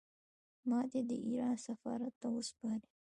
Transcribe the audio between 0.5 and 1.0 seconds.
ما